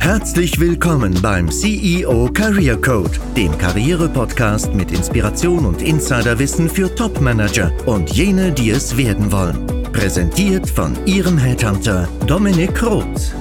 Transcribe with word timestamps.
Herzlich 0.00 0.58
willkommen 0.58 1.20
beim 1.20 1.50
CEO 1.50 2.30
Career 2.32 2.80
Code, 2.80 3.10
dem 3.36 3.56
Karriere-Podcast 3.58 4.72
mit 4.72 4.90
Inspiration 4.90 5.66
und 5.66 5.82
Insiderwissen 5.82 6.68
für 6.70 6.94
Top-Manager 6.94 7.72
und 7.86 8.10
jene, 8.10 8.50
die 8.52 8.70
es 8.70 8.96
werden 8.96 9.30
wollen. 9.30 9.66
Präsentiert 9.92 10.68
von 10.68 10.96
Ihrem 11.06 11.36
Headhunter 11.36 12.08
Dominik 12.26 12.82
Roth. 12.82 13.34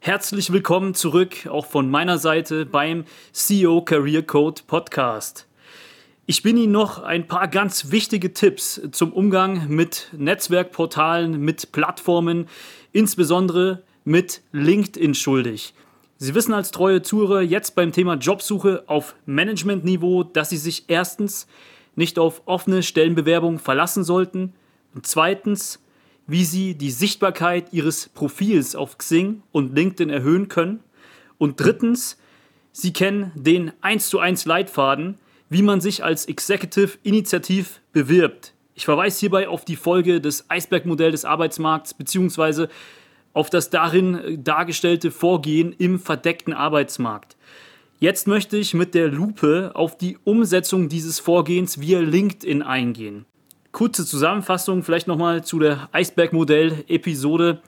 Herzlich 0.00 0.52
willkommen 0.52 0.94
zurück, 0.94 1.46
auch 1.48 1.66
von 1.66 1.88
meiner 1.88 2.18
Seite 2.18 2.66
beim 2.66 3.04
CEO 3.30 3.82
Career 3.82 4.24
Code 4.24 4.62
Podcast. 4.66 5.46
Ich 6.24 6.44
bin 6.44 6.56
Ihnen 6.56 6.70
noch 6.70 7.02
ein 7.02 7.26
paar 7.26 7.48
ganz 7.48 7.90
wichtige 7.90 8.32
Tipps 8.32 8.80
zum 8.92 9.12
Umgang 9.12 9.66
mit 9.68 10.08
Netzwerkportalen, 10.16 11.40
mit 11.40 11.72
Plattformen, 11.72 12.46
insbesondere 12.92 13.82
mit 14.04 14.40
LinkedIn 14.52 15.16
schuldig. 15.16 15.74
Sie 16.18 16.32
wissen 16.36 16.54
als 16.54 16.70
treue 16.70 17.02
Zuhörer 17.02 17.40
jetzt 17.40 17.74
beim 17.74 17.90
Thema 17.90 18.14
Jobsuche 18.14 18.84
auf 18.86 19.16
Managementniveau, 19.26 20.22
dass 20.22 20.50
Sie 20.50 20.58
sich 20.58 20.84
erstens 20.86 21.48
nicht 21.96 22.20
auf 22.20 22.42
offene 22.44 22.84
Stellenbewerbungen 22.84 23.58
verlassen 23.58 24.04
sollten 24.04 24.52
und 24.94 25.08
zweitens, 25.08 25.82
wie 26.28 26.44
Sie 26.44 26.76
die 26.76 26.92
Sichtbarkeit 26.92 27.72
Ihres 27.72 28.08
Profils 28.08 28.76
auf 28.76 28.96
Xing 28.96 29.42
und 29.50 29.74
LinkedIn 29.74 30.08
erhöhen 30.08 30.46
können 30.46 30.84
und 31.36 31.58
drittens, 31.58 32.16
Sie 32.70 32.92
kennen 32.92 33.32
den 33.34 33.72
1 33.80 34.08
zu 34.08 34.20
1 34.20 34.44
Leitfaden, 34.44 35.18
wie 35.52 35.62
man 35.62 35.80
sich 35.80 36.02
als 36.02 36.26
Executive 36.26 36.98
initiativ 37.02 37.80
bewirbt. 37.92 38.54
Ich 38.74 38.86
verweise 38.86 39.20
hierbei 39.20 39.48
auf 39.48 39.64
die 39.64 39.76
Folge 39.76 40.20
des 40.20 40.48
Eisbergmodell 40.48 41.10
des 41.10 41.24
Arbeitsmarkts 41.24 41.94
bzw 41.94 42.68
auf 43.34 43.50
das 43.50 43.70
darin 43.70 44.14
äh, 44.14 44.38
dargestellte 44.38 45.10
Vorgehen 45.10 45.74
im 45.76 45.98
verdeckten 45.98 46.52
Arbeitsmarkt. 46.52 47.36
Jetzt 47.98 48.26
möchte 48.26 48.56
ich 48.56 48.74
mit 48.74 48.94
der 48.94 49.08
Lupe 49.08 49.72
auf 49.74 49.96
die 49.96 50.18
Umsetzung 50.24 50.88
dieses 50.88 51.20
Vorgehens 51.20 51.80
via 51.80 52.00
LinkedIn 52.00 52.62
eingehen. 52.62 53.26
Kurze 53.70 54.04
Zusammenfassung 54.04 54.82
vielleicht 54.82 55.06
nochmal 55.06 55.44
zu 55.44 55.58
der 55.58 55.88
Eisbergmodell-Episode. 55.92 57.62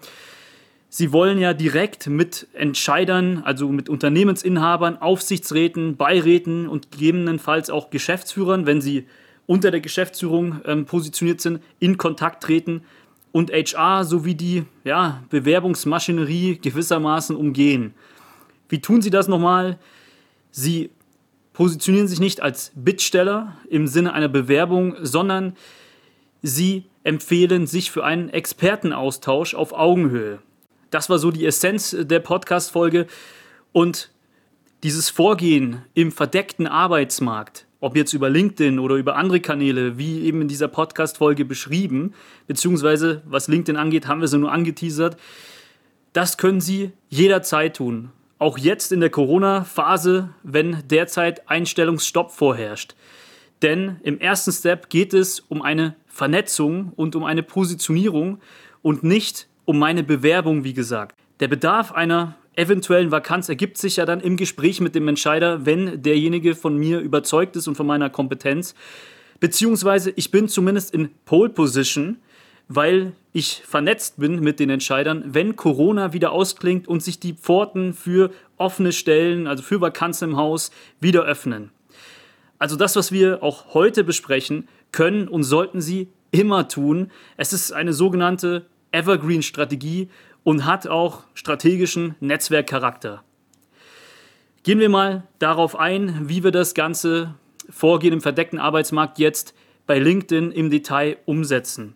Sie 0.97 1.13
wollen 1.13 1.39
ja 1.39 1.55
direkt 1.55 2.07
mit 2.07 2.47
Entscheidern, 2.53 3.43
also 3.45 3.69
mit 3.69 3.89
Unternehmensinhabern, 3.89 4.97
Aufsichtsräten, 4.99 5.97
Beiräten 5.97 6.69
und 6.69 6.93
gegebenenfalls 6.93 7.69
auch 7.69 7.91
Geschäftsführern, 7.91 8.65
wenn 8.65 8.81
sie 8.81 9.09
unter 9.47 9.73
der 9.73 9.81
Geschäftsführung 9.81 10.61
ähm, 10.65 10.87
positioniert 10.87 11.41
sind, 11.41 11.61
in 11.81 11.99
Kontakt 11.99 12.45
treten 12.45 12.85
und 13.33 13.51
HR 13.51 14.05
sowie 14.05 14.37
die 14.37 14.67
ja, 14.85 15.25
Bewerbungsmaschinerie 15.31 16.61
gewissermaßen 16.63 17.35
umgehen. 17.35 17.95
Wie 18.69 18.81
tun 18.81 19.03
sie 19.03 19.11
das 19.11 19.27
nochmal? 19.27 19.81
Sie 20.53 20.91
positionieren 21.55 22.07
sich 22.07 22.21
nicht 22.21 22.41
als 22.41 22.71
Bittsteller 22.77 23.57
im 23.69 23.89
Sinne 23.89 24.13
einer 24.13 24.29
Bewerbung, 24.29 24.95
sondern 25.03 25.57
sie 26.41 26.85
empfehlen 27.03 27.67
sich 27.67 27.91
für 27.91 28.05
einen 28.05 28.29
Expertenaustausch 28.29 29.57
auf 29.57 29.73
Augenhöhe. 29.73 30.39
Das 30.95 31.11
war 31.11 31.19
so 31.19 31.33
die 31.33 31.45
Essenz 31.45 31.97
der 31.99 32.21
Podcast-Folge. 32.21 33.09
Und 33.73 34.13
dieses 34.85 35.11
Vorgehen 35.11 35.83
im 35.93 36.13
verdeckten 36.13 36.69
Arbeitsmarkt, 36.69 37.67
ob 37.81 37.97
jetzt 37.97 38.13
über 38.13 38.31
LinkedIn 38.31 38.79
oder 38.79 38.95
über 38.95 39.17
andere 39.17 39.41
Kanäle, 39.41 39.99
wie 39.99 40.21
eben 40.21 40.43
in 40.43 40.47
dieser 40.47 40.69
Podcast-Folge 40.69 41.45
beschrieben, 41.45 42.15
beziehungsweise 42.47 43.23
was 43.27 43.49
LinkedIn 43.49 43.77
angeht, 43.77 44.07
haben 44.07 44.21
wir 44.21 44.29
sie 44.29 44.39
nur 44.39 44.53
angeteasert. 44.53 45.17
Das 46.13 46.39
können 46.39 46.61
Sie 46.61 46.93
jederzeit 47.09 47.75
tun. 47.75 48.13
Auch 48.39 48.57
jetzt 48.57 48.93
in 48.93 49.01
der 49.01 49.11
Corona-Phase, 49.11 50.29
wenn 50.45 50.87
derzeit 50.87 51.51
Einstellungsstopp 51.51 52.31
vorherrscht. 52.31 52.95
Denn 53.63 53.97
im 54.05 54.21
ersten 54.21 54.53
Step 54.53 54.91
geht 54.91 55.13
es 55.13 55.41
um 55.41 55.61
eine 55.61 55.97
Vernetzung 56.07 56.93
und 56.95 57.17
um 57.17 57.25
eine 57.25 57.43
Positionierung 57.43 58.39
und 58.81 59.03
nicht 59.03 59.49
um 59.65 59.79
meine 59.79 60.03
Bewerbung, 60.03 60.65
wie 60.65 60.75
gesagt. 60.75 61.17
Der 61.41 61.49
Bedarf 61.49 61.93
einer 61.93 62.37
eventuellen 62.57 63.11
Vakanz 63.11 63.49
ergibt 63.49 63.79
sich 63.79 63.97
ja 63.97 64.07
dann 64.07 64.21
im 64.21 64.37
Gespräch 64.37 64.81
mit 64.81 64.95
dem 64.95 65.09
Entscheider, 65.09 65.67
wenn 65.67 66.03
derjenige 66.03 66.55
von 66.55 66.77
mir 66.77 67.01
überzeugt 67.01 67.57
ist 67.57 67.67
und 67.67 67.75
von 67.75 67.87
meiner 67.87 68.11
Kompetenz. 68.11 68.75
Beziehungsweise 69.41 70.13
ich 70.15 70.31
bin 70.31 70.49
zumindest 70.49 70.95
in 70.95 71.11
Pole 71.25 71.51
Position, 71.51 72.19
weil 72.69 73.13
ich 73.33 73.63
vernetzt 73.67 74.19
bin 74.19 74.41
mit 74.41 74.61
den 74.61 74.71
Entscheidern, 74.71 75.25
wenn 75.27 75.57
Corona 75.57 76.13
wieder 76.13 76.33
ausklingt 76.33 76.89
und 76.89 77.03
sich 77.03 77.19
die 77.19 77.35
Pforten 77.35 77.93
für 77.93 78.31
offene 78.57 78.93
Stellen, 78.93 79.47
also 79.47 79.63
für 79.63 79.81
Vakanzen 79.81 80.31
im 80.31 80.37
Haus, 80.37 80.71
wieder 81.01 81.25
öffnen. 81.25 81.71
Also 82.59 82.77
das, 82.77 82.97
was 82.97 83.13
wir 83.13 83.43
auch 83.43 83.75
heute 83.75 84.05
besprechen, 84.05 84.69
können 84.93 85.29
und 85.29 85.43
sollten 85.43 85.81
Sie 85.81 86.09
immer 86.31 86.69
tun. 86.69 87.11
Es 87.37 87.53
ist 87.53 87.73
eine 87.73 87.93
sogenannte 87.93 88.67
Evergreen-Strategie 88.95 90.09
und 90.45 90.65
hat 90.65 90.87
auch 90.87 91.25
strategischen 91.35 92.15
Netzwerkcharakter. 92.21 93.25
Gehen 94.63 94.79
wir 94.79 94.89
mal 94.89 95.25
darauf 95.39 95.77
ein, 95.77 96.29
wie 96.29 96.45
wir 96.45 96.51
das 96.51 96.75
ganze 96.75 97.35
Vorgehen 97.69 98.15
im 98.15 98.21
verdeckten 98.21 98.59
Arbeitsmarkt 98.59 99.19
jetzt 99.19 99.55
bei 99.87 99.99
LinkedIn 99.99 100.53
im 100.53 100.71
Detail 100.71 101.19
umsetzen. 101.27 101.95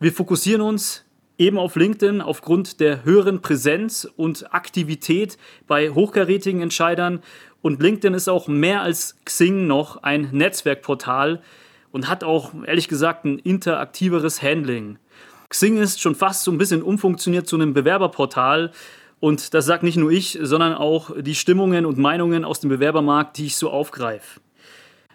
Wir 0.00 0.12
fokussieren 0.12 0.62
uns 0.62 1.04
eben 1.38 1.58
auf 1.58 1.76
LinkedIn 1.76 2.20
aufgrund 2.20 2.80
der 2.80 3.04
höheren 3.04 3.42
Präsenz 3.42 4.08
und 4.16 4.54
Aktivität 4.54 5.38
bei 5.66 5.90
hochkarätigen 5.90 6.62
Entscheidern. 6.62 7.20
Und 7.62 7.82
LinkedIn 7.82 8.14
ist 8.14 8.28
auch 8.28 8.48
mehr 8.48 8.82
als 8.82 9.16
Xing 9.24 9.66
noch 9.66 10.02
ein 10.02 10.28
Netzwerkportal 10.32 11.42
und 11.90 12.08
hat 12.08 12.24
auch 12.24 12.52
ehrlich 12.66 12.88
gesagt 12.88 13.24
ein 13.24 13.38
interaktiveres 13.38 14.42
Handling. 14.42 14.98
Xing 15.48 15.78
ist 15.78 16.00
schon 16.00 16.14
fast 16.14 16.44
so 16.44 16.50
ein 16.50 16.58
bisschen 16.58 16.82
umfunktioniert 16.82 17.46
zu 17.46 17.56
einem 17.56 17.72
Bewerberportal. 17.72 18.72
Und 19.20 19.54
das 19.54 19.66
sagt 19.66 19.82
nicht 19.82 19.96
nur 19.96 20.10
ich, 20.10 20.38
sondern 20.40 20.74
auch 20.74 21.10
die 21.18 21.34
Stimmungen 21.34 21.86
und 21.86 21.98
Meinungen 21.98 22.44
aus 22.44 22.60
dem 22.60 22.70
Bewerbermarkt, 22.70 23.38
die 23.38 23.46
ich 23.46 23.56
so 23.56 23.70
aufgreife. 23.70 24.40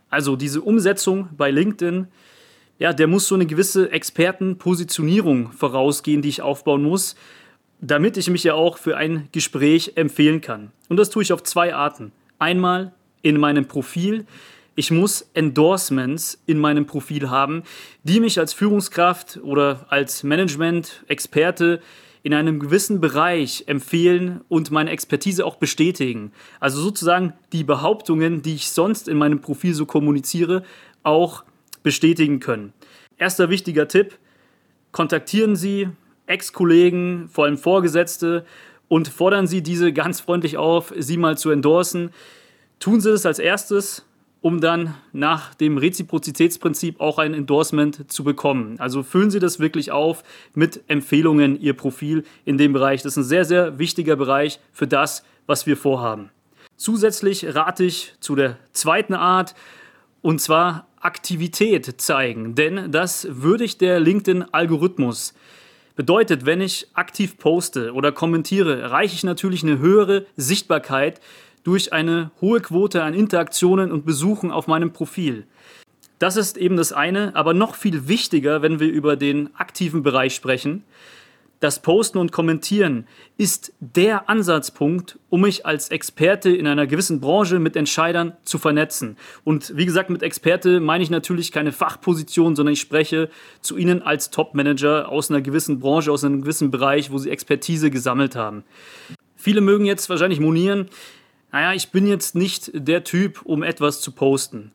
Also 0.09 0.35
diese 0.35 0.61
Umsetzung 0.61 1.29
bei 1.37 1.51
LinkedIn, 1.51 2.07
ja, 2.79 2.93
der 2.93 3.07
muss 3.07 3.27
so 3.27 3.35
eine 3.35 3.45
gewisse 3.45 3.91
Expertenpositionierung 3.91 5.51
vorausgehen, 5.51 6.21
die 6.21 6.29
ich 6.29 6.41
aufbauen 6.41 6.83
muss, 6.83 7.15
damit 7.79 8.17
ich 8.17 8.29
mich 8.29 8.43
ja 8.43 8.55
auch 8.55 8.77
für 8.77 8.97
ein 8.97 9.29
Gespräch 9.31 9.93
empfehlen 9.95 10.41
kann. 10.41 10.71
Und 10.89 10.97
das 10.97 11.09
tue 11.09 11.23
ich 11.23 11.33
auf 11.33 11.43
zwei 11.43 11.73
Arten. 11.73 12.11
Einmal 12.39 12.93
in 13.21 13.39
meinem 13.39 13.67
Profil, 13.67 14.25
ich 14.75 14.91
muss 14.91 15.29
Endorsements 15.33 16.41
in 16.45 16.57
meinem 16.57 16.85
Profil 16.85 17.29
haben, 17.29 17.63
die 18.03 18.19
mich 18.19 18.39
als 18.39 18.53
Führungskraft 18.53 19.39
oder 19.43 19.85
als 19.89 20.23
Management-Experte 20.23 21.79
in 22.23 22.33
einem 22.33 22.59
gewissen 22.59 23.01
Bereich 23.01 23.65
empfehlen 23.67 24.41
und 24.47 24.71
meine 24.71 24.91
Expertise 24.91 25.45
auch 25.45 25.57
bestätigen. 25.57 26.31
Also 26.59 26.81
sozusagen 26.81 27.33
die 27.51 27.65
Behauptungen, 27.65 28.41
die 28.41 28.55
ich 28.55 28.69
sonst 28.69 29.07
in 29.07 29.17
meinem 29.17 29.41
Profil 29.41 29.73
so 29.73 29.85
kommuniziere, 29.85 30.63
auch 31.03 31.43
bestätigen 31.83 32.39
können. 32.39 32.73
Erster 33.17 33.49
wichtiger 33.49 33.87
Tipp, 33.89 34.17
kontaktieren 34.91 35.55
Sie 35.57 35.89
Ex-Kollegen, 36.25 37.27
vor 37.27 37.43
allem 37.45 37.57
Vorgesetzte 37.57 38.45
und 38.87 39.09
fordern 39.09 39.45
Sie 39.45 39.61
diese 39.61 39.91
ganz 39.91 40.21
freundlich 40.21 40.55
auf, 40.55 40.93
Sie 40.97 41.17
mal 41.17 41.37
zu 41.37 41.49
endorsen. 41.49 42.11
Tun 42.79 43.01
Sie 43.01 43.11
das 43.11 43.25
als 43.25 43.39
erstes, 43.39 44.05
um 44.43 44.59
dann 44.59 44.93
nach 45.13 45.55
dem 45.55 45.77
Reziprozitätsprinzip 45.77 46.99
auch 46.99 47.17
ein 47.17 47.33
Endorsement 47.33 48.11
zu 48.11 48.25
bekommen. 48.25 48.75
Also 48.77 49.01
füllen 49.01 49.31
Sie 49.31 49.39
das 49.39 49.59
wirklich 49.59 49.91
auf 49.91 50.21
mit 50.53 50.81
Empfehlungen, 50.87 51.59
Ihr 51.59 51.73
Profil 51.73 52.25
in 52.43 52.57
dem 52.57 52.73
Bereich. 52.73 53.01
Das 53.03 53.13
ist 53.13 53.23
ein 53.23 53.23
sehr, 53.23 53.45
sehr 53.45 53.79
wichtiger 53.79 54.17
Bereich 54.17 54.59
für 54.73 54.85
das, 54.85 55.23
was 55.47 55.65
wir 55.65 55.77
vorhaben. 55.77 56.29
Zusätzlich 56.75 57.55
rate 57.55 57.85
ich 57.85 58.15
zu 58.19 58.35
der 58.35 58.57
zweiten 58.73 59.13
Art, 59.13 59.55
und 60.21 60.41
zwar 60.41 60.87
Aktivität 60.99 62.01
zeigen, 62.01 62.53
denn 62.53 62.91
das 62.91 63.25
würdigt 63.29 63.79
der 63.79 64.01
LinkedIn-Algorithmus. 64.01 65.33
Bedeutet, 65.95 66.45
wenn 66.45 66.59
ich 66.59 66.87
aktiv 66.95 67.37
poste 67.37 67.93
oder 67.93 68.11
kommentiere, 68.11 68.81
erreiche 68.81 69.15
ich 69.15 69.23
natürlich 69.23 69.63
eine 69.63 69.79
höhere 69.79 70.25
Sichtbarkeit 70.35 71.21
durch 71.63 71.93
eine 71.93 72.31
hohe 72.41 72.61
Quote 72.61 73.03
an 73.03 73.13
Interaktionen 73.13 73.91
und 73.91 74.05
Besuchen 74.05 74.51
auf 74.51 74.67
meinem 74.67 74.93
Profil. 74.93 75.45
Das 76.19 76.37
ist 76.37 76.57
eben 76.57 76.77
das 76.77 76.93
eine, 76.93 77.35
aber 77.35 77.53
noch 77.53 77.75
viel 77.75 78.07
wichtiger, 78.07 78.61
wenn 78.61 78.79
wir 78.79 78.87
über 78.87 79.15
den 79.15 79.53
aktiven 79.55 80.03
Bereich 80.03 80.35
sprechen, 80.35 80.83
Das 81.63 81.81
Posten 81.81 82.17
und 82.17 82.33
Kommentieren 82.33 83.07
ist 83.37 83.71
der 83.79 84.29
Ansatzpunkt, 84.29 85.17
um 85.29 85.39
mich 85.39 85.65
als 85.65 85.91
Experte 85.91 86.49
in 86.49 86.67
einer 86.67 86.87
gewissen 86.87 87.21
Branche 87.21 87.57
mit 87.57 87.77
Entscheidern 87.77 88.33
zu 88.43 88.57
vernetzen. 88.57 89.15
Und 89.45 89.71
wie 89.77 89.85
gesagt, 89.85 90.09
mit 90.09 90.23
Experte 90.23 90.81
meine 90.81 91.05
ich 91.05 91.09
natürlich 91.09 91.53
keine 91.53 91.71
Fachposition, 91.71 92.57
sondern 92.57 92.73
ich 92.73 92.81
spreche 92.81 93.29
zu 93.61 93.77
Ihnen 93.77 94.01
als 94.01 94.29
Top-Manager 94.29 95.07
aus 95.07 95.29
einer 95.29 95.39
gewissen 95.39 95.79
Branche, 95.79 96.11
aus 96.11 96.25
einem 96.25 96.41
gewissen 96.41 96.69
Bereich, 96.69 97.11
wo 97.11 97.17
Sie 97.17 97.29
Expertise 97.29 97.89
gesammelt 97.89 98.35
haben. 98.35 98.65
Viele 99.37 99.61
mögen 99.61 99.85
jetzt 99.85 100.09
wahrscheinlich 100.09 100.41
monieren, 100.41 100.89
naja, 101.53 101.73
ich 101.73 101.91
bin 101.91 102.07
jetzt 102.07 102.33
nicht 102.33 102.71
der 102.73 103.03
Typ, 103.03 103.43
um 103.43 103.61
etwas 103.61 104.01
zu 104.01 104.11
posten. 104.11 104.71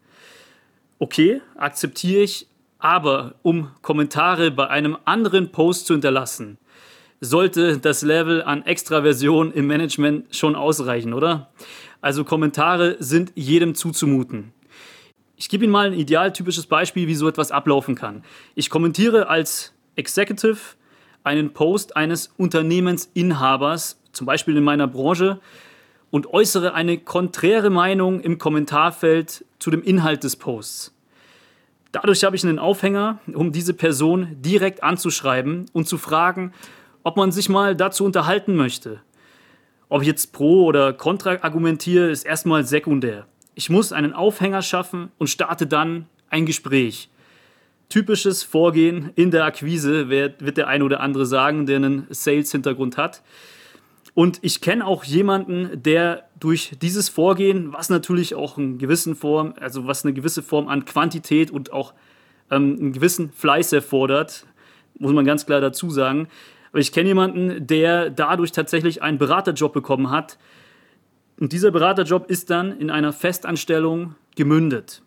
Okay, 1.01 1.43
akzeptiere 1.57 2.23
ich, 2.23 2.47
aber 2.79 3.35
um 3.43 3.73
Kommentare 3.83 4.53
bei 4.53 4.69
einem 4.69 4.97
anderen 5.05 5.51
Post 5.51 5.87
zu 5.87 5.95
hinterlassen, 5.95 6.57
sollte 7.21 7.79
das 7.79 8.03
Level 8.03 8.43
an 8.43 8.65
Extraversion 8.65 9.53
im 9.53 9.67
Management 9.67 10.37
schon 10.37 10.55
ausreichen, 10.55 11.15
oder? 11.15 11.51
Also 12.01 12.23
Kommentare 12.23 12.97
sind 13.01 13.33
jedem 13.35 13.75
zuzumuten. 13.75 14.53
Ich 15.35 15.49
gebe 15.49 15.65
Ihnen 15.65 15.73
mal 15.73 15.89
ein 15.89 15.99
idealtypisches 15.99 16.67
Beispiel, 16.67 17.09
wie 17.09 17.17
so 17.17 17.27
etwas 17.27 17.51
ablaufen 17.51 17.97
kann. 17.97 18.23
Ich 18.55 18.71
kommentiere 18.71 19.29
als 19.29 19.75
Executive 19.97 20.59
einen 21.25 21.53
Post 21.53 21.97
eines 21.97 22.29
Unternehmensinhabers, 22.37 24.01
zum 24.13 24.27
Beispiel 24.29 24.57
in 24.57 24.63
meiner 24.63 24.87
Branche, 24.87 25.41
und 26.11 26.27
äußere 26.27 26.75
eine 26.75 26.99
konträre 26.99 27.71
Meinung 27.71 28.21
im 28.21 28.39
Kommentarfeld 28.39 29.45
zu 29.59 29.71
dem 29.71 29.83
Inhalt 29.83 30.25
des 30.25 30.37
Posts. 30.37 30.95
Dadurch 31.93 32.25
habe 32.25 32.37
ich 32.37 32.45
einen 32.45 32.59
Aufhänger, 32.59 33.19
um 33.33 33.53
diese 33.53 33.75
Person 33.75 34.37
direkt 34.41 34.83
anzuschreiben 34.83 35.67
und 35.73 35.89
zu 35.89 35.99
fragen, 35.99 36.53
ob 37.03 37.17
man 37.17 37.33
sich 37.33 37.49
mal 37.49 37.75
dazu 37.75 38.05
unterhalten 38.05 38.57
möchte. 38.57 39.01
Ob 39.89 40.03
ich 40.03 40.09
jetzt 40.09 40.33
pro 40.33 40.67
oder 40.67 40.93
contra 40.93 41.37
argumentiere, 41.41 42.11
ist 42.11 42.27
erstmal 42.27 42.65
sekundär. 42.65 43.27
Ich 43.55 43.71
muss 43.71 43.93
einen 43.93 44.13
Aufhänger 44.13 44.61
schaffen 44.61 45.11
und 45.17 45.29
starte 45.29 45.67
dann 45.67 46.07
ein 46.29 46.45
Gespräch. 46.45 47.09
Typisches 47.89 48.43
Vorgehen 48.43 49.13
in 49.15 49.31
der 49.31 49.45
Akquise, 49.47 50.11
wird 50.11 50.59
der 50.59 50.69
ein 50.69 50.83
oder 50.83 51.01
andere 51.01 51.25
sagen, 51.25 51.65
der 51.65 51.77
einen 51.77 52.07
Sales-Hintergrund 52.11 52.99
hat. 52.99 53.23
Und 54.19 54.41
ich 54.43 54.61
kenne 54.61 54.85
auch 54.85 55.05
jemanden, 55.05 55.81
der 55.81 56.25
durch 56.41 56.73
dieses 56.82 57.09
Vorgehen, 57.09 57.73
was 57.73 57.88
natürlich 57.88 58.35
auch 58.35 58.59
eine 58.59 58.76
gewissen 58.76 59.15
Form, 59.15 59.55
also 59.61 59.87
was 59.87 60.05
eine 60.05 60.12
gewisse 60.12 60.43
Form 60.43 60.67
an 60.67 60.85
Quantität 60.85 61.53
und 61.53 61.73
auch 61.73 61.94
ähm, 62.50 62.76
einen 62.81 62.93
gewissen 62.93 63.31
Fleiß 63.31 63.73
erfordert, 63.73 64.44
muss 64.99 65.12
man 65.12 65.25
ganz 65.25 65.47
klar 65.47 65.61
dazu 65.61 65.88
sagen, 65.91 66.26
aber 66.73 66.81
ich 66.81 66.91
kenne 66.91 67.11
jemanden, 67.11 67.65
der 67.65 68.11
dadurch 68.11 68.50
tatsächlich 68.50 69.03
einen 69.03 69.19
Beraterjob 69.19 69.73
bekommen 69.73 70.11
hat. 70.11 70.37
Und 71.38 71.53
dieser 71.53 71.71
Beraterjob 71.71 72.29
ist 72.29 72.50
dann 72.50 72.76
in 72.76 72.91
einer 72.91 73.12
Festanstellung 73.12 74.17
gemündet. 74.35 75.00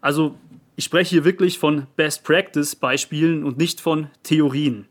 Also 0.00 0.36
ich 0.76 0.84
spreche 0.84 1.10
hier 1.10 1.24
wirklich 1.24 1.58
von 1.58 1.88
Best 1.96 2.22
Practice 2.22 2.76
Beispielen 2.76 3.42
und 3.42 3.58
nicht 3.58 3.80
von 3.80 4.10
Theorien. 4.22 4.86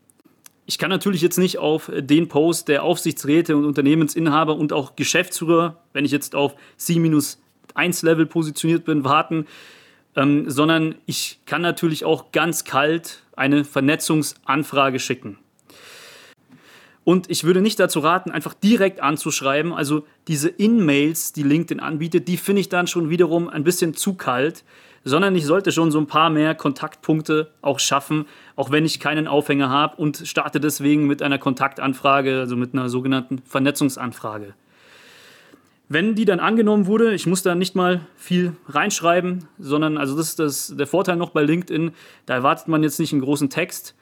Ich 0.71 0.77
kann 0.77 0.89
natürlich 0.89 1.21
jetzt 1.21 1.37
nicht 1.37 1.57
auf 1.57 1.91
den 1.93 2.29
Post 2.29 2.69
der 2.69 2.83
Aufsichtsräte 2.83 3.57
und 3.57 3.65
Unternehmensinhaber 3.65 4.55
und 4.55 4.71
auch 4.71 4.95
Geschäftsführer, 4.95 5.75
wenn 5.91 6.05
ich 6.05 6.11
jetzt 6.11 6.33
auf 6.33 6.55
C-1-Level 6.77 8.25
positioniert 8.25 8.85
bin, 8.85 9.03
warten, 9.03 9.47
ähm, 10.15 10.49
sondern 10.49 10.95
ich 11.05 11.41
kann 11.45 11.61
natürlich 11.61 12.05
auch 12.05 12.31
ganz 12.31 12.63
kalt 12.63 13.21
eine 13.35 13.65
Vernetzungsanfrage 13.65 14.99
schicken. 14.99 15.37
Und 17.03 17.29
ich 17.29 17.43
würde 17.43 17.59
nicht 17.59 17.77
dazu 17.77 17.99
raten, 17.99 18.31
einfach 18.31 18.53
direkt 18.53 19.01
anzuschreiben. 19.01 19.73
Also 19.73 20.05
diese 20.29 20.47
In-Mails, 20.47 21.33
die 21.33 21.43
LinkedIn 21.43 21.81
anbietet, 21.81 22.29
die 22.29 22.37
finde 22.37 22.61
ich 22.61 22.69
dann 22.69 22.87
schon 22.87 23.09
wiederum 23.09 23.49
ein 23.49 23.65
bisschen 23.65 23.93
zu 23.93 24.13
kalt, 24.13 24.63
sondern 25.03 25.35
ich 25.35 25.45
sollte 25.45 25.71
schon 25.71 25.91
so 25.91 25.99
ein 25.99 26.07
paar 26.07 26.29
mehr 26.29 26.55
Kontaktpunkte 26.55 27.51
auch 27.61 27.79
schaffen, 27.79 28.25
auch 28.55 28.71
wenn 28.71 28.85
ich 28.85 28.99
keinen 28.99 29.27
Aufhänger 29.27 29.69
habe 29.69 29.97
und 29.97 30.23
starte 30.25 30.59
deswegen 30.59 31.07
mit 31.07 31.21
einer 31.21 31.37
Kontaktanfrage, 31.37 32.39
also 32.39 32.55
mit 32.55 32.73
einer 32.73 32.89
sogenannten 32.89 33.39
Vernetzungsanfrage. 33.39 34.53
Wenn 35.89 36.15
die 36.15 36.25
dann 36.25 36.39
angenommen 36.39 36.85
wurde, 36.85 37.13
ich 37.13 37.27
muss 37.27 37.43
da 37.43 37.53
nicht 37.53 37.75
mal 37.75 38.01
viel 38.15 38.53
reinschreiben, 38.67 39.45
sondern 39.59 39.97
also 39.97 40.15
das 40.15 40.29
ist 40.29 40.39
das, 40.39 40.73
der 40.77 40.87
Vorteil 40.87 41.17
noch 41.17 41.31
bei 41.31 41.43
LinkedIn, 41.43 41.91
da 42.25 42.35
erwartet 42.35 42.69
man 42.69 42.81
jetzt 42.83 42.99
nicht 42.99 43.11
einen 43.11 43.21
großen 43.21 43.49
Text, 43.49 43.95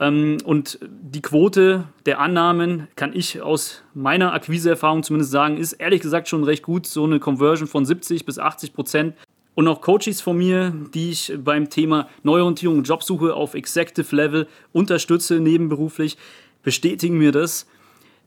ähm, 0.00 0.38
und 0.44 0.78
die 0.82 1.22
Quote 1.22 1.84
der 2.06 2.20
Annahmen, 2.20 2.88
kann 2.96 3.14
ich 3.14 3.42
aus 3.42 3.82
meiner 3.94 4.32
Akquiseerfahrung 4.32 5.02
zumindest 5.02 5.30
sagen, 5.30 5.56
ist 5.56 5.74
ehrlich 5.74 6.00
gesagt 6.00 6.28
schon 6.28 6.44
recht 6.44 6.62
gut. 6.62 6.86
So 6.86 7.04
eine 7.04 7.20
Conversion 7.20 7.68
von 7.68 7.84
70 7.84 8.26
bis 8.26 8.38
80 8.38 8.72
Prozent. 8.72 9.14
Und 9.54 9.68
auch 9.68 9.80
Coaches 9.80 10.20
von 10.20 10.36
mir, 10.36 10.72
die 10.92 11.10
ich 11.10 11.32
beim 11.38 11.70
Thema 11.70 12.08
Neuorientierung 12.22 12.78
und 12.78 12.88
Jobsuche 12.88 13.34
auf 13.34 13.54
Executive 13.54 14.14
Level 14.14 14.48
unterstütze, 14.72 15.38
nebenberuflich, 15.38 16.16
bestätigen 16.62 17.18
mir 17.18 17.30
das, 17.30 17.66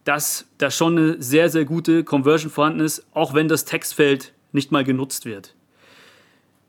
dass 0.06 0.48
da 0.58 0.72
schon 0.72 0.98
eine 0.98 1.22
sehr, 1.22 1.50
sehr 1.50 1.66
gute 1.66 2.06
Conversion 2.06 2.50
vorhanden 2.50 2.80
ist, 2.80 3.06
auch 3.14 3.34
wenn 3.34 3.50
das 3.50 3.66
Textfeld 3.66 4.34
nicht 4.54 4.72
mal 4.72 4.86
genutzt 4.86 5.26
wird. 5.26 5.54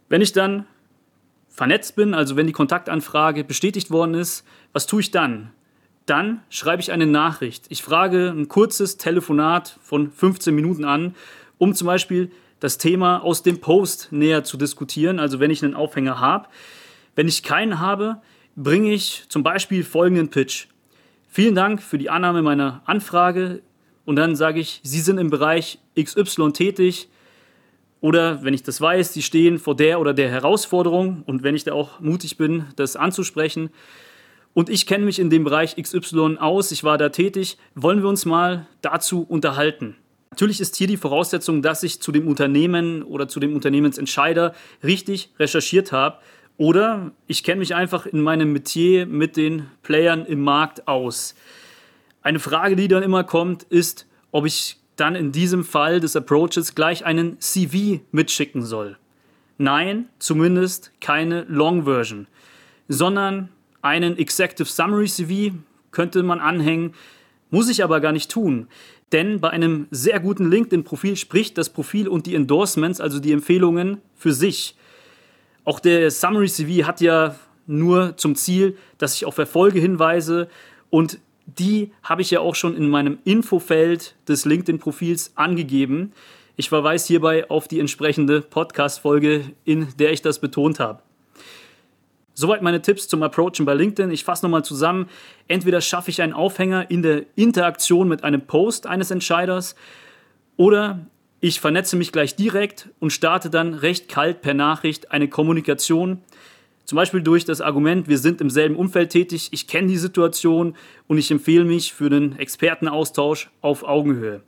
Wenn 0.09 0.23
ich 0.23 0.33
dann 0.33 0.67
vernetzt 1.49 1.95
bin, 1.95 2.15
also 2.15 2.35
wenn 2.35 2.47
die 2.47 2.53
Kontaktanfrage 2.53 3.45
bestätigt 3.45 3.91
worden 3.91 4.15
ist, 4.15 4.45
was 4.73 4.87
tue 4.87 5.01
ich 5.01 5.13
dann? 5.13 5.53
Dann 6.07 6.43
schreibe 6.49 6.83
ich 6.83 6.91
eine 6.91 7.07
Nachricht. 7.07 7.67
Ich 7.69 7.83
frage 7.83 8.31
ein 8.31 8.49
kurzes 8.49 8.97
Telefonat 8.97 9.79
von 9.83 10.11
15 10.11 10.55
Minuten 10.55 10.85
an, 10.85 11.15
um 11.59 11.75
zum 11.75 11.87
Beispiel 11.87 12.33
das 12.61 12.79
Thema 12.79 13.23
aus 13.23 13.43
dem 13.43 13.61
Post 13.61 14.09
näher 14.11 14.45
zu 14.45 14.57
diskutieren, 14.57 15.19
also 15.19 15.41
wenn 15.41 15.51
ich 15.51 15.65
einen 15.65 15.75
Aufhänger 15.75 16.21
habe. 16.21 16.49
Wenn 17.15 17.29
ich 17.29 17.43
keinen 17.43 17.81
habe, 17.81 18.21
bringe 18.57 18.93
ich 18.93 19.25
zum 19.29 19.43
Beispiel 19.43 19.85
folgenden 19.85 20.31
Pitch. 20.31 20.67
Vielen 21.29 21.55
Dank 21.55 21.83
für 21.83 21.99
die 21.99 22.11
Annahme 22.11 22.43
meiner 22.43 22.83
Anfrage 22.87 23.63
und 24.05 24.17
dann 24.17 24.35
sage 24.35 24.61
ich, 24.61 24.81
Sie 24.83 25.01
sind 25.01 25.19
im 25.19 25.31
Bereich 25.31 25.79
XY 26.01 26.53
tätig. 26.53 27.09
Oder 28.01 28.43
wenn 28.45 28.55
ich 28.55 28.63
das 28.63 28.81
weiß, 28.81 29.13
Sie 29.13 29.23
stehen 29.23 29.59
vor 29.59 29.77
der 29.77 30.01
oder 30.01 30.15
der 30.15 30.31
Herausforderung 30.31 31.23
und 31.27 31.43
wenn 31.43 31.55
ich 31.55 31.65
da 31.65 31.73
auch 31.73 32.01
mutig 32.01 32.37
bin, 32.37 32.65
das 32.77 32.97
anzusprechen 32.97 33.71
und 34.55 34.71
ich 34.71 34.87
kenne 34.87 35.05
mich 35.05 35.19
in 35.19 35.31
dem 35.31 35.45
Bereich 35.45 35.77
XY 35.77 36.39
aus, 36.39 36.73
ich 36.73 36.83
war 36.83 36.99
da 36.99 37.11
tätig, 37.11 37.59
wollen 37.75 38.03
wir 38.03 38.09
uns 38.09 38.25
mal 38.25 38.67
dazu 38.83 39.23
unterhalten. 39.23 39.95
Natürlich 40.39 40.61
ist 40.61 40.77
hier 40.77 40.87
die 40.87 40.97
Voraussetzung, 40.97 41.63
dass 41.63 41.83
ich 41.83 42.01
zu 42.01 42.13
dem 42.13 42.29
Unternehmen 42.29 43.03
oder 43.03 43.27
zu 43.27 43.41
dem 43.41 43.57
Unternehmensentscheider 43.57 44.55
richtig 44.85 45.31
recherchiert 45.41 45.91
habe 45.91 46.19
oder 46.57 47.11
ich 47.27 47.43
kenne 47.43 47.59
mich 47.59 47.75
einfach 47.75 48.07
in 48.07 48.21
meinem 48.21 48.53
Metier 48.53 49.05
mit 49.07 49.37
den 49.37 49.67
Playern 49.83 50.25
im 50.25 50.41
Markt 50.43 50.87
aus. 50.87 51.35
Eine 52.23 52.39
Frage, 52.39 52.77
die 52.77 52.87
dann 52.87 53.03
immer 53.03 53.25
kommt, 53.25 53.65
ist, 53.65 54.07
ob 54.31 54.47
ich 54.47 54.79
dann 54.95 55.17
in 55.17 55.33
diesem 55.33 55.65
Fall 55.65 55.99
des 55.99 56.15
Approaches 56.15 56.77
gleich 56.77 57.05
einen 57.05 57.41
CV 57.41 57.99
mitschicken 58.13 58.63
soll. 58.63 58.97
Nein, 59.57 60.09
zumindest 60.21 60.93
keine 61.01 61.47
Long 61.49 61.83
Version, 61.83 62.29
sondern 62.87 63.49
einen 63.83 64.17
Executive 64.17 64.69
Summary 64.69 65.09
CV 65.09 65.57
könnte 65.91 66.23
man 66.23 66.39
anhängen, 66.39 66.95
muss 67.51 67.69
ich 67.69 67.83
aber 67.83 68.01
gar 68.01 68.13
nicht 68.13 68.31
tun. 68.31 68.69
Denn 69.13 69.41
bei 69.41 69.51
einem 69.51 69.87
sehr 69.91 70.21
guten 70.21 70.51
LinkedIn-Profil 70.51 71.17
spricht 71.17 71.57
das 71.57 71.71
Profil 71.71 72.09
und 72.09 72.27
die 72.27 72.35
Endorsements, 72.35 73.01
also 73.01 73.21
die 73.21 73.33
Empfehlungen, 73.33 74.03
für 74.15 74.33
sich. 74.33 74.77
Auch 75.65 75.81
der 75.81 76.11
Summary 76.11 76.49
CV 76.49 76.87
hat 76.87 77.01
ja 77.01 77.35
nur 77.67 78.17
zum 78.17 78.35
Ziel, 78.35 78.77
dass 78.99 79.15
ich 79.15 79.25
auf 79.25 79.39
Erfolge 79.39 79.81
hinweise 79.81 80.49
und 80.91 81.19
die 81.47 81.93
habe 82.03 82.23
ich 82.23 82.31
ja 82.31 82.41
auch 82.41 82.55
schon 82.55 82.77
in 82.77 82.89
meinem 82.89 83.19
Infofeld 83.25 84.17
des 84.29 84.45
LinkedIn-Profils 84.45 85.33
angegeben. 85.35 86.13
Ich 86.57 86.69
verweise 86.69 87.07
hierbei 87.07 87.49
auf 87.49 87.69
die 87.69 87.81
entsprechende 87.81 88.43
Podcast-Folge, 88.43 89.53
in 89.65 89.89
der 89.99 90.13
ich 90.13 90.21
das 90.21 90.41
betont 90.41 90.79
habe. 90.81 91.03
Soweit 92.39 92.63
meine 92.63 92.81
Tipps 92.81 93.09
zum 93.09 93.25
Approachen 93.25 93.65
bei 93.65 93.75
LinkedIn. 93.75 94.13
Ich 94.13 94.23
fasse 94.23 94.47
nochmal 94.47 94.65
zusammen. 94.65 95.09
Entweder 95.49 95.81
schaffe 95.81 96.11
ich 96.11 96.23
einen 96.23 96.33
Aufhänger 96.33 96.89
in 96.89 97.03
der 97.03 97.25
Interaktion 97.35 98.07
mit 98.07 98.23
einem 98.23 98.43
Post 98.43 98.87
eines 98.87 99.11
Entscheiders 99.11 99.75
oder 100.57 101.05
ich 101.41 101.59
vernetze 101.59 101.97
mich 101.97 102.13
gleich 102.13 102.37
direkt 102.37 102.91
und 103.01 103.13
starte 103.13 103.51
dann 103.51 103.75
recht 103.75 104.09
kalt 104.09 104.41
per 104.41 104.55
Nachricht 104.55 105.11
eine 105.11 105.27
Kommunikation, 105.27 106.23
zum 106.85 106.95
Beispiel 106.95 107.23
durch 107.23 107.45
das 107.45 107.61
Argument, 107.61 108.07
wir 108.07 108.19
sind 108.19 108.41
im 108.41 108.51
selben 108.51 108.77
Umfeld 108.77 109.11
tätig, 109.11 109.49
ich 109.51 109.67
kenne 109.67 109.89
die 109.89 109.99
Situation 109.99 110.77
und 111.09 111.19
ich 111.19 111.33
empfehle 111.33 111.65
mich 111.65 111.93
für 111.93 112.09
den 112.09 112.39
Expertenaustausch 112.39 113.51
auf 113.63 113.83
Augenhöhe. 113.83 114.43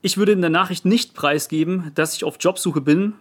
Ich 0.00 0.16
würde 0.16 0.32
in 0.32 0.40
der 0.40 0.48
Nachricht 0.48 0.86
nicht 0.86 1.12
preisgeben, 1.12 1.92
dass 1.94 2.16
ich 2.16 2.24
auf 2.24 2.38
Jobsuche 2.40 2.80
bin, 2.80 3.12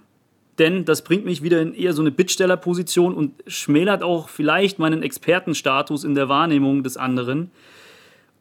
denn 0.62 0.86
das 0.86 1.03
bringt 1.03 1.25
mich 1.25 1.41
wieder 1.41 1.60
in 1.60 1.74
eher 1.74 1.94
so 1.94 2.03
eine 2.03 2.12
Bittstellerposition 2.12 3.15
und 3.15 3.34
schmälert 3.48 4.03
auch 4.03 4.30
vielleicht 4.30 4.77
meinen 4.77 5.01
Expertenstatus 5.01 6.03
in 6.03 6.13
der 6.13 6.30
Wahrnehmung 6.30 6.84
des 6.84 6.98
anderen. 6.98 7.50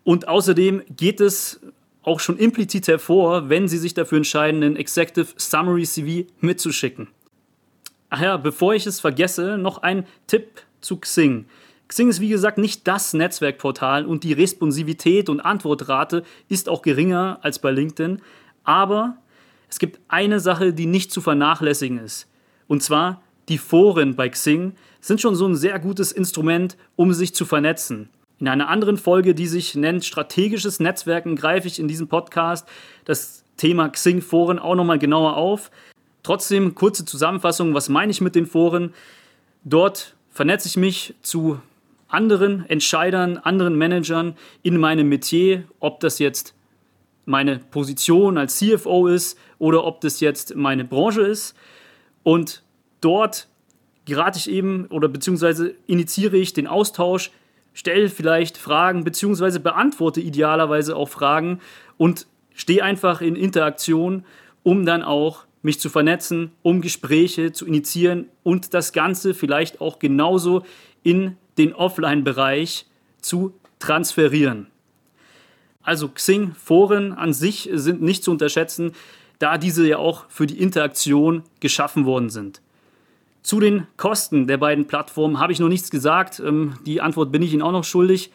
Und 0.05 0.29
außerdem 0.29 0.83
geht 0.95 1.23
es 1.23 1.61
auch 2.03 2.21
schon 2.21 2.37
implizit 2.37 2.89
hervor, 2.89 3.49
wenn 3.49 3.69
Sie 3.69 3.79
sich 3.79 3.95
dafür 3.95 4.19
entscheiden, 4.19 4.62
einen 4.62 4.77
Executive 4.77 5.29
Summary 5.37 5.85
CV 5.85 6.31
mitzuschicken. 6.41 7.09
Ach 8.11 8.21
ja, 8.21 8.37
bevor 8.37 8.75
ich 8.75 8.87
es 8.87 9.00
vergesse, 9.00 9.57
noch 9.57 9.79
ein 9.79 10.07
Tipp 10.27 10.62
zu 10.83 10.99
Xing. 10.99 11.47
Xing 11.89 12.11
ist 12.11 12.21
wie 12.21 12.29
gesagt 12.29 12.59
nicht 12.59 12.87
das 12.87 13.15
Netzwerkportal 13.15 14.05
und 14.05 14.25
die 14.25 14.35
Responsivität 14.35 15.31
und 15.31 15.41
Antwortrate 15.41 16.23
ist 16.49 16.69
auch 16.69 16.83
geringer 16.83 17.39
als 17.41 17.59
bei 17.61 17.71
LinkedIn. 17.71 18.21
Aber 18.62 19.17
es 19.71 19.79
gibt 19.79 20.00
eine 20.09 20.41
Sache, 20.41 20.73
die 20.73 20.87
nicht 20.87 21.12
zu 21.12 21.21
vernachlässigen 21.21 21.99
ist. 21.99 22.29
Und 22.67 22.83
zwar 22.83 23.23
die 23.49 23.59
Foren 23.59 24.17
bei 24.17 24.29
Xing 24.29 24.75
sind 25.00 25.21
schon 25.21 25.35
so 25.35 25.47
ein 25.47 25.57
sehr 25.57 25.79
gutes 25.79 26.12
Instrument, 26.12 26.77
um 26.97 27.12
sich 27.12 27.35
zu 27.35 27.45
vernetzen. 27.45 28.11
In 28.39 28.49
einer 28.49 28.69
anderen 28.69 28.97
Folge, 28.97 29.35
die 29.35 29.47
sich 29.47 29.75
nennt 29.75 30.05
Strategisches 30.05 30.81
Netzwerken, 30.81 31.37
greife 31.37 31.69
ich 31.69 31.79
in 31.79 31.89
diesem 31.89 32.09
Podcast 32.09 32.67
das 33.05 33.45
Thema 33.57 33.89
Xing-Foren 33.89 34.59
auch 34.59 34.75
nochmal 34.75 34.99
genauer 34.99 35.37
auf. 35.37 35.71
Trotzdem 36.23 36.75
kurze 36.75 37.05
Zusammenfassung, 37.05 37.75
was 37.75 37.89
meine 37.89 38.11
ich 38.11 38.21
mit 38.21 38.35
den 38.35 38.47
Foren? 38.47 38.95
Dort 39.65 40.17
vernetze 40.31 40.69
ich 40.69 40.77
mich 40.77 41.15
zu 41.23 41.61
anderen 42.09 42.65
Entscheidern, 42.69 43.37
anderen 43.37 43.77
Managern 43.77 44.37
in 44.62 44.79
meinem 44.79 45.09
Metier, 45.09 45.65
ob 45.79 46.00
das 46.00 46.19
jetzt 46.19 46.55
meine 47.27 47.59
Position 47.59 48.39
als 48.39 48.57
CFO 48.57 49.07
ist 49.07 49.39
oder 49.61 49.85
ob 49.85 50.00
das 50.00 50.19
jetzt 50.19 50.57
meine 50.57 50.85
Branche 50.85 51.21
ist. 51.21 51.55
Und 52.25 52.64
dort 53.00 53.47
gerate 54.05 54.38
ich 54.38 54.50
eben 54.50 54.87
oder 54.87 55.07
beziehungsweise 55.07 55.76
initiiere 55.87 56.37
ich 56.37 56.52
den 56.52 56.67
Austausch 56.67 57.31
stell 57.73 58.09
vielleicht 58.09 58.59
Fragen 58.59 59.05
beziehungsweise 59.05 59.61
beantworte 59.61 60.21
idealerweise 60.21 60.97
auch 60.97 61.09
Fragen 61.09 61.61
und 61.97 62.26
stehe 62.55 62.85
einfach 62.85 63.21
in 63.21 63.37
Interaktion, 63.37 64.25
um 64.62 64.85
dann 64.85 65.02
auch 65.02 65.45
mich 65.62 65.79
zu 65.79 65.90
vernetzen, 65.90 66.52
um 66.62 66.81
Gespräche 66.81 67.52
zu 67.52 67.67
initiieren 67.67 68.26
und 68.43 68.75
das 68.75 68.93
Ganze 68.93 69.35
vielleicht 69.35 69.81
auch 69.81 69.99
genauso 69.99 70.64
in 71.02 71.37
den 71.59 71.75
Offline-Bereich 71.75 72.87
zu 73.21 73.55
transferieren. 73.79 74.67
Also 75.83 76.09
Xing-Foren 76.09 77.12
an 77.12 77.33
sich 77.33 77.69
sind 77.73 78.02
nicht 78.02 78.25
zu 78.25 78.31
unterschätzen, 78.31 78.93
da 79.41 79.59
diese 79.59 79.89
ja 79.89 79.99
auch 79.99 80.27
für 80.29 80.47
die 80.47 80.61
Interaktion 80.61 81.43
geschaffen 81.59 82.05
worden 82.07 82.31
sind. 82.31 82.61
Zu 83.43 83.59
den 83.59 83.87
Kosten 83.97 84.47
der 84.47 84.59
beiden 84.59 84.87
Plattformen 84.87 85.41
habe 85.41 85.53
ich 85.53 85.59
noch 85.59 85.69
nichts 85.69 85.91
gesagt. 85.91 86.41
Ähm, 86.41 86.75
die 86.87 87.01
Antwort 87.01 87.33
bin 87.33 87.43
ich 87.43 87.53
Ihnen 87.53 87.63
auch 87.63 87.73
noch 87.73 87.85
schuldig. 87.85 88.31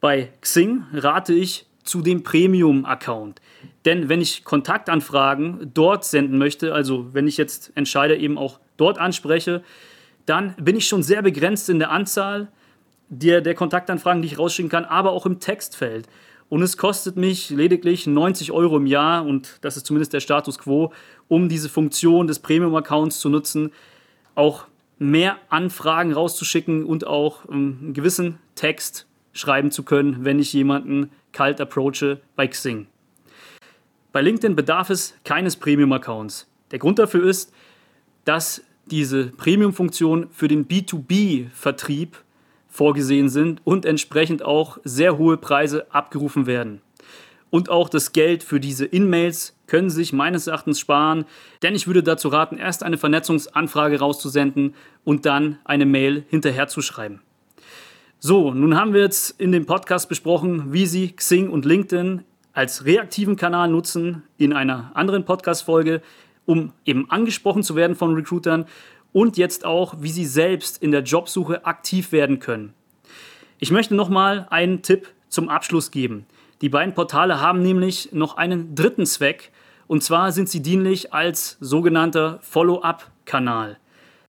Bei 0.00 0.32
Xing 0.40 0.84
rate 0.94 1.34
ich 1.34 1.66
zu 1.82 2.00
dem 2.00 2.22
Premium-Account. 2.22 3.40
Denn 3.84 4.08
wenn 4.08 4.20
ich 4.20 4.44
Kontaktanfragen 4.44 5.72
dort 5.74 6.04
senden 6.04 6.38
möchte, 6.38 6.72
also 6.72 7.12
wenn 7.12 7.26
ich 7.26 7.36
jetzt 7.36 7.72
Entscheider 7.74 8.16
eben 8.16 8.38
auch 8.38 8.60
dort 8.76 8.98
anspreche, 8.98 9.62
dann 10.26 10.54
bin 10.56 10.76
ich 10.76 10.86
schon 10.86 11.02
sehr 11.02 11.22
begrenzt 11.22 11.68
in 11.68 11.80
der 11.80 11.90
Anzahl 11.90 12.48
der, 13.08 13.40
der 13.40 13.54
Kontaktanfragen, 13.54 14.22
die 14.22 14.28
ich 14.28 14.38
rausschicken 14.38 14.70
kann, 14.70 14.84
aber 14.84 15.10
auch 15.10 15.26
im 15.26 15.40
Textfeld. 15.40 16.06
Und 16.50 16.62
es 16.62 16.76
kostet 16.76 17.16
mich 17.16 17.48
lediglich 17.50 18.08
90 18.08 18.50
Euro 18.50 18.76
im 18.76 18.86
Jahr, 18.86 19.24
und 19.24 19.58
das 19.60 19.76
ist 19.76 19.86
zumindest 19.86 20.12
der 20.12 20.20
Status 20.20 20.58
quo, 20.58 20.92
um 21.28 21.48
diese 21.48 21.68
Funktion 21.68 22.26
des 22.26 22.40
Premium-Accounts 22.40 23.20
zu 23.20 23.28
nutzen, 23.28 23.70
auch 24.34 24.66
mehr 24.98 25.38
Anfragen 25.48 26.12
rauszuschicken 26.12 26.84
und 26.84 27.06
auch 27.06 27.48
ähm, 27.48 27.78
einen 27.80 27.94
gewissen 27.94 28.38
Text 28.56 29.06
schreiben 29.32 29.70
zu 29.70 29.84
können, 29.84 30.24
wenn 30.24 30.40
ich 30.40 30.52
jemanden 30.52 31.12
kalt 31.30 31.60
approache 31.60 32.20
bei 32.34 32.48
Xing. 32.48 32.88
Bei 34.10 34.20
LinkedIn 34.20 34.56
bedarf 34.56 34.90
es 34.90 35.14
keines 35.24 35.54
Premium-Accounts. 35.54 36.48
Der 36.72 36.80
Grund 36.80 36.98
dafür 36.98 37.24
ist, 37.28 37.52
dass 38.24 38.60
diese 38.86 39.26
Premium-Funktionen 39.26 40.28
für 40.32 40.48
den 40.48 40.66
B2B-Vertrieb 40.66 42.16
vorgesehen 42.70 43.28
sind 43.28 43.60
und 43.64 43.84
entsprechend 43.84 44.42
auch 44.42 44.78
sehr 44.84 45.18
hohe 45.18 45.36
Preise 45.36 45.92
abgerufen 45.92 46.46
werden 46.46 46.80
und 47.50 47.68
auch 47.68 47.88
das 47.88 48.12
Geld 48.12 48.42
für 48.42 48.60
diese 48.60 48.86
In-Mails 48.86 49.56
können 49.66 49.90
sich 49.90 50.12
meines 50.12 50.46
Erachtens 50.46 50.80
sparen, 50.80 51.26
denn 51.62 51.74
ich 51.74 51.86
würde 51.86 52.02
dazu 52.02 52.28
raten, 52.28 52.56
erst 52.56 52.82
eine 52.82 52.96
Vernetzungsanfrage 52.96 53.98
rauszusenden 53.98 54.74
und 55.04 55.26
dann 55.26 55.58
eine 55.64 55.86
Mail 55.86 56.24
hinterherzuschreiben. 56.28 57.20
So, 58.18 58.52
nun 58.52 58.76
haben 58.76 58.92
wir 58.92 59.00
jetzt 59.00 59.40
in 59.40 59.52
dem 59.52 59.66
Podcast 59.66 60.08
besprochen, 60.08 60.72
wie 60.72 60.86
Sie 60.86 61.12
Xing 61.12 61.50
und 61.50 61.64
LinkedIn 61.64 62.22
als 62.52 62.84
reaktiven 62.84 63.36
Kanal 63.36 63.68
nutzen 63.68 64.22
in 64.36 64.52
einer 64.52 64.90
anderen 64.94 65.24
Podcast-Folge, 65.24 66.02
um 66.46 66.72
eben 66.84 67.08
angesprochen 67.10 67.62
zu 67.62 67.76
werden 67.76 67.96
von 67.96 68.14
Recruitern 68.14 68.66
und 69.12 69.36
jetzt 69.36 69.64
auch, 69.64 69.94
wie 70.00 70.10
Sie 70.10 70.26
selbst 70.26 70.82
in 70.82 70.90
der 70.90 71.02
Jobsuche 71.02 71.64
aktiv 71.64 72.12
werden 72.12 72.38
können. 72.38 72.74
Ich 73.58 73.70
möchte 73.70 73.94
nochmal 73.94 74.46
einen 74.50 74.82
Tipp 74.82 75.08
zum 75.28 75.48
Abschluss 75.48 75.90
geben. 75.90 76.26
Die 76.60 76.68
beiden 76.68 76.94
Portale 76.94 77.40
haben 77.40 77.62
nämlich 77.62 78.12
noch 78.12 78.36
einen 78.36 78.74
dritten 78.74 79.06
Zweck, 79.06 79.50
und 79.86 80.04
zwar 80.04 80.30
sind 80.30 80.48
sie 80.48 80.62
dienlich 80.62 81.12
als 81.12 81.56
sogenannter 81.60 82.38
Follow-up-Kanal. 82.42 83.78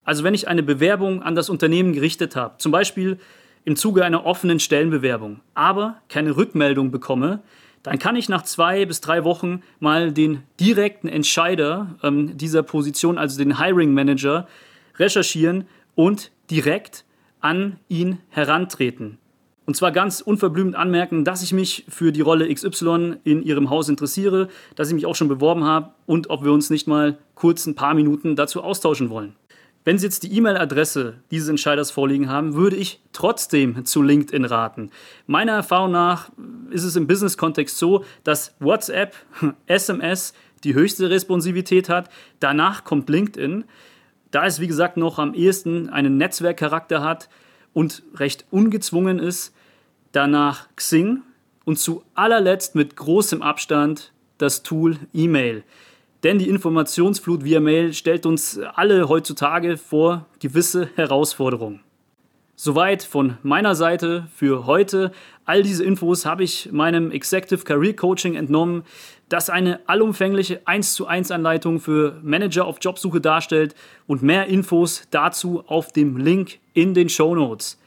Also 0.04 0.24
wenn 0.24 0.34
ich 0.34 0.48
eine 0.48 0.62
Bewerbung 0.62 1.22
an 1.22 1.36
das 1.36 1.48
Unternehmen 1.48 1.92
gerichtet 1.92 2.34
habe, 2.34 2.54
zum 2.58 2.72
Beispiel 2.72 3.18
im 3.64 3.76
Zuge 3.76 4.04
einer 4.04 4.26
offenen 4.26 4.58
Stellenbewerbung, 4.58 5.40
aber 5.54 5.96
keine 6.08 6.36
Rückmeldung 6.36 6.90
bekomme, 6.90 7.42
dann 7.82 7.98
kann 7.98 8.16
ich 8.16 8.28
nach 8.28 8.42
zwei 8.42 8.84
bis 8.86 9.00
drei 9.00 9.24
Wochen 9.24 9.62
mal 9.78 10.12
den 10.12 10.42
direkten 10.58 11.08
Entscheider 11.08 11.94
ähm, 12.02 12.36
dieser 12.36 12.62
Position, 12.62 13.18
also 13.18 13.38
den 13.38 13.58
Hiring 13.58 13.92
Manager, 13.94 14.48
recherchieren 15.02 15.66
und 15.94 16.30
direkt 16.50 17.04
an 17.40 17.78
ihn 17.88 18.18
herantreten. 18.30 19.18
Und 19.66 19.76
zwar 19.76 19.92
ganz 19.92 20.20
unverblümt 20.20 20.74
anmerken, 20.74 21.24
dass 21.24 21.42
ich 21.42 21.52
mich 21.52 21.84
für 21.88 22.12
die 22.12 22.20
Rolle 22.20 22.52
XY 22.52 23.16
in 23.24 23.42
Ihrem 23.42 23.70
Haus 23.70 23.88
interessiere, 23.88 24.48
dass 24.74 24.88
ich 24.88 24.94
mich 24.94 25.06
auch 25.06 25.14
schon 25.14 25.28
beworben 25.28 25.64
habe 25.64 25.90
und 26.06 26.30
ob 26.30 26.44
wir 26.44 26.52
uns 26.52 26.70
nicht 26.70 26.86
mal 26.86 27.18
kurz 27.34 27.66
ein 27.66 27.74
paar 27.74 27.94
Minuten 27.94 28.34
dazu 28.34 28.62
austauschen 28.62 29.10
wollen. 29.10 29.36
Wenn 29.84 29.98
Sie 29.98 30.06
jetzt 30.06 30.22
die 30.22 30.36
E-Mail-Adresse 30.36 31.14
dieses 31.32 31.48
Entscheiders 31.48 31.90
vorliegen 31.90 32.28
haben, 32.28 32.54
würde 32.54 32.76
ich 32.76 33.00
trotzdem 33.12 33.84
zu 33.84 34.02
LinkedIn 34.02 34.44
raten. 34.44 34.90
Meiner 35.26 35.52
Erfahrung 35.52 35.90
nach 35.90 36.30
ist 36.70 36.84
es 36.84 36.94
im 36.94 37.08
Business-Kontext 37.08 37.78
so, 37.78 38.04
dass 38.22 38.54
WhatsApp, 38.60 39.14
SMS 39.66 40.34
die 40.62 40.74
höchste 40.74 41.10
Responsivität 41.10 41.88
hat. 41.88 42.10
Danach 42.38 42.84
kommt 42.84 43.08
LinkedIn. 43.08 43.64
Da 44.32 44.46
es, 44.46 44.58
wie 44.58 44.66
gesagt, 44.66 44.96
noch 44.96 45.20
am 45.20 45.34
ehesten 45.34 45.88
einen 45.88 46.16
Netzwerkcharakter 46.16 47.02
hat, 47.02 47.28
und 47.72 48.02
recht 48.14 48.44
ungezwungen 48.50 49.18
ist, 49.18 49.54
danach 50.12 50.68
Xing 50.76 51.22
und 51.64 51.78
zu 51.78 52.02
allerletzt 52.14 52.74
mit 52.74 52.96
großem 52.96 53.42
Abstand 53.42 54.12
das 54.38 54.62
Tool 54.62 54.96
E-Mail. 55.12 55.64
Denn 56.22 56.38
die 56.38 56.48
Informationsflut 56.48 57.44
via 57.44 57.60
Mail 57.60 57.94
stellt 57.94 58.26
uns 58.26 58.58
alle 58.58 59.08
heutzutage 59.08 59.76
vor 59.76 60.26
gewisse 60.38 60.88
Herausforderungen. 60.94 61.80
Soweit 62.54 63.02
von 63.02 63.38
meiner 63.42 63.74
Seite 63.74 64.28
für 64.34 64.66
heute. 64.66 65.12
All 65.44 65.62
diese 65.62 65.84
Infos 65.84 66.26
habe 66.26 66.44
ich 66.44 66.70
meinem 66.70 67.10
Executive 67.10 67.64
Career 67.64 67.96
Coaching 67.96 68.34
entnommen, 68.34 68.84
das 69.28 69.48
eine 69.48 69.80
allumfängliche 69.88 70.60
1 70.66 70.92
zu 70.92 71.06
1 71.06 71.30
Anleitung 71.30 71.80
für 71.80 72.20
Manager 72.22 72.66
auf 72.66 72.76
Jobsuche 72.80 73.20
darstellt 73.20 73.74
und 74.06 74.22
mehr 74.22 74.46
Infos 74.46 75.04
dazu 75.10 75.64
auf 75.66 75.92
dem 75.92 76.18
Link 76.18 76.58
in 76.74 76.92
den 76.92 77.08
Show 77.08 77.34
Notes. 77.34 77.78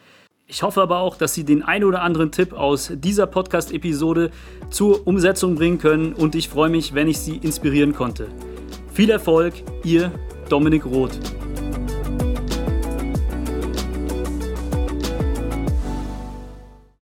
Ich 0.47 0.63
hoffe 0.63 0.81
aber 0.81 0.99
auch, 0.99 1.15
dass 1.15 1.33
Sie 1.33 1.43
den 1.43 1.63
ein 1.63 1.83
oder 1.83 2.01
anderen 2.01 2.31
Tipp 2.31 2.53
aus 2.53 2.91
dieser 2.93 3.27
Podcast-Episode 3.27 4.31
zur 4.69 5.07
Umsetzung 5.07 5.55
bringen 5.55 5.77
können 5.77 6.13
und 6.13 6.35
ich 6.35 6.49
freue 6.49 6.69
mich, 6.69 6.93
wenn 6.93 7.07
ich 7.07 7.19
Sie 7.19 7.37
inspirieren 7.37 7.93
konnte. 7.93 8.27
Viel 8.93 9.09
Erfolg, 9.09 9.53
Ihr 9.83 10.11
Dominik 10.49 10.85
Roth. 10.85 11.19